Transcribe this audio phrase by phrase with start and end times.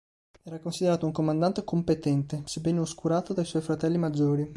[0.41, 4.49] Era considerato un comandante competente, sebbene oscurato dai suoi fratelli maggiori.